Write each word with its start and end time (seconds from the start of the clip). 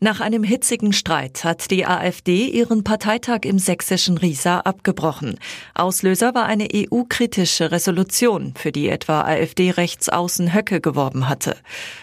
Nach 0.00 0.20
einem 0.20 0.44
hitzigen 0.44 0.92
Streit 0.92 1.42
hat 1.42 1.72
die 1.72 1.84
AfD 1.84 2.46
ihren 2.46 2.84
Parteitag 2.84 3.40
im 3.42 3.58
sächsischen 3.58 4.16
Riesa 4.16 4.60
abgebrochen. 4.60 5.40
Auslöser 5.74 6.36
war 6.36 6.46
eine 6.46 6.68
EU-kritische 6.72 7.72
Resolution, 7.72 8.54
für 8.56 8.70
die 8.70 8.88
etwa 8.88 9.22
AfD-Rechtsaußen 9.22 10.54
Höcke 10.54 10.80
geworben 10.80 11.28
hatte. 11.28 11.56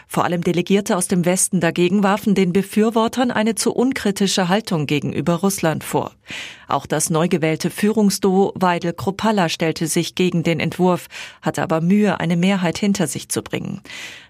Vor 0.10 0.26
allem 0.26 0.42
Delegierte 0.42 0.98
aus 0.98 1.08
dem 1.08 1.24
Westen 1.24 1.62
dagegen 1.62 2.04
warfen 2.04 2.36
den 2.36 2.52
Befürwortern 2.52 3.32
eine 3.32 3.56
zu 3.56 3.74
unkritische 3.74 4.50
Haltung 4.50 4.88
gegenüber 4.88 5.36
Russland 5.36 5.84
vor. 5.84 6.12
Auch 6.68 6.86
das 6.86 7.10
neu 7.10 7.28
gewählte 7.28 7.70
Führungsduo 7.70 8.52
Weidel-Kropalla 8.56 9.50
stellte 9.50 9.88
sich 9.88 10.16
gegen 10.16 10.44
den 10.44 10.60
Entwurf, 10.60 11.08
hatte 11.42 11.64
aber 11.64 11.82
Mühe, 11.82 12.20
eine 12.20 12.38
Mehrheit 12.38 12.78
hinter 12.78 13.08
sich 13.08 13.30
zu 13.30 13.42
bringen. 13.42 13.82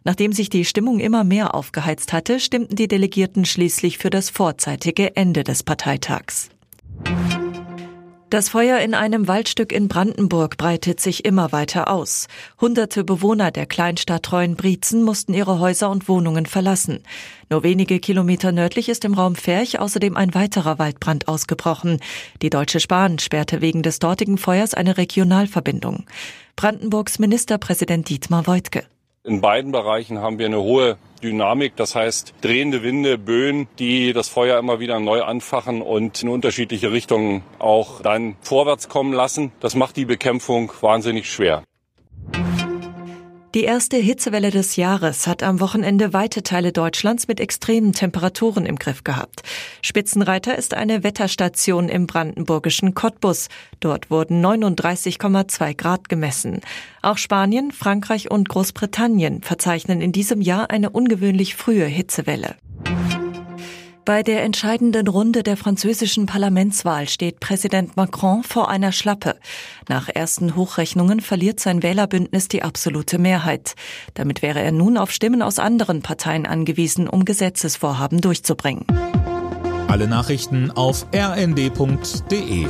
Nachdem 0.03 0.33
sich 0.33 0.49
die 0.49 0.65
Stimmung 0.65 0.99
immer 0.99 1.23
mehr 1.23 1.55
aufgeheizt 1.55 2.13
hatte, 2.13 2.39
stimmten 2.39 2.75
die 2.75 2.87
Delegierten 2.87 3.45
schließlich 3.55 3.99
für 3.99 4.09
das 4.09 4.29
vorzeitige 4.29 5.15
Ende 5.15 5.45
des 5.45 5.63
Parteitags. 5.63 6.49
Das 8.29 8.49
Feuer 8.49 8.79
in 8.79 8.93
einem 8.93 9.29
Waldstück 9.29 9.71
in 9.71 9.87
Brandenburg 9.87 10.57
breitet 10.57 10.99
sich 10.99 11.23
immer 11.23 11.53
weiter 11.53 11.89
aus. 11.89 12.27
Hunderte 12.59 13.05
Bewohner 13.05 13.51
der 13.51 13.65
Kleinstadt 13.65 14.23
Treuenbrietzen 14.23 15.03
mussten 15.03 15.33
ihre 15.33 15.59
Häuser 15.59 15.89
und 15.89 16.09
Wohnungen 16.09 16.47
verlassen. 16.47 17.03
Nur 17.49 17.63
wenige 17.63 17.99
Kilometer 17.99 18.51
nördlich 18.51 18.89
ist 18.89 19.05
im 19.05 19.13
Raum 19.13 19.35
Ferch 19.35 19.79
außerdem 19.79 20.17
ein 20.17 20.33
weiterer 20.33 20.77
Waldbrand 20.77 21.29
ausgebrochen. 21.29 22.01
Die 22.41 22.49
Deutsche 22.49 22.85
Bahn 22.85 23.19
sperrte 23.19 23.61
wegen 23.61 23.83
des 23.83 23.99
dortigen 23.99 24.37
Feuers 24.37 24.73
eine 24.73 24.97
Regionalverbindung. 24.97 26.03
Brandenburgs 26.57 27.19
Ministerpräsident 27.19 28.09
Dietmar 28.09 28.47
Woidke. 28.47 28.83
In 29.23 29.39
beiden 29.39 29.71
Bereichen 29.71 30.19
haben 30.19 30.39
wir 30.39 30.45
eine 30.45 30.59
hohe 30.59 30.97
Dynamik, 31.25 31.75
das 31.75 31.95
heißt 31.95 32.33
drehende 32.41 32.83
Winde, 32.83 33.17
Böen, 33.17 33.67
die 33.79 34.13
das 34.13 34.29
Feuer 34.29 34.59
immer 34.59 34.79
wieder 34.79 34.99
neu 34.99 35.23
anfachen 35.23 35.81
und 35.81 36.21
in 36.23 36.29
unterschiedliche 36.29 36.91
Richtungen 36.91 37.43
auch 37.59 38.01
dann 38.01 38.35
vorwärts 38.41 38.89
kommen 38.89 39.11
lassen. 39.11 39.51
Das 39.59 39.75
macht 39.75 39.97
die 39.97 40.05
Bekämpfung 40.05 40.71
wahnsinnig 40.81 41.29
schwer. 41.31 41.63
Die 43.55 43.63
erste 43.63 43.95
Hitzewelle 43.95 44.51
des 44.51 44.75
Jahres 44.75 45.27
hat 45.27 45.41
am 45.41 45.61
Wochenende 45.61 46.11
weite 46.11 46.43
Teile 46.43 46.73
Deutschlands 46.73 47.29
mit 47.29 47.39
extremen 47.39 47.93
Temperaturen 47.93 48.65
im 48.65 48.75
Griff 48.75 49.05
gehabt. 49.05 49.43
Spitzenreiter 49.81 50.57
ist 50.57 50.73
eine 50.73 51.05
Wetterstation 51.05 51.87
im 51.87 52.05
brandenburgischen 52.05 52.95
Cottbus. 52.95 53.47
Dort 53.79 54.11
wurden 54.11 54.45
39,2 54.45 55.73
Grad 55.73 56.09
gemessen. 56.09 56.59
Auch 57.01 57.17
Spanien, 57.17 57.71
Frankreich 57.71 58.29
und 58.29 58.49
Großbritannien 58.49 59.41
verzeichnen 59.41 60.01
in 60.01 60.11
diesem 60.11 60.41
Jahr 60.41 60.69
eine 60.69 60.89
ungewöhnlich 60.89 61.55
frühe 61.55 61.85
Hitzewelle. 61.85 62.57
Bei 64.05 64.21
der 64.21 64.43
entscheidenden 64.43 65.07
Runde 65.07 65.41
der 65.41 65.57
französischen 65.57 66.27
Parlamentswahl 66.27 67.09
steht 67.09 67.39
Präsident 67.39 67.97
Macron 67.97 68.43
vor 68.43 68.69
einer 68.69 68.91
Schlappe. 68.91 69.35
Nach 69.89 70.07
ersten 70.07 70.55
Hochrechnungen 70.55 71.21
verliert 71.21 71.59
sein 71.59 71.81
Wählerbündnis 71.81 72.47
die 72.47 72.61
absolute 72.61 73.17
Mehrheit. 73.17 73.73
Damit 74.13 74.43
wäre 74.43 74.61
er 74.61 74.71
nun 74.71 74.97
auf 74.97 75.09
Stimmen 75.09 75.41
aus 75.41 75.57
anderen 75.57 76.03
Parteien 76.03 76.45
angewiesen, 76.45 77.09
um 77.09 77.25
Gesetzesvorhaben 77.25 78.21
durchzubringen. 78.21 78.85
Alle 79.87 80.07
Nachrichten 80.07 80.69
auf 80.69 81.07
rnd.de 81.11 82.67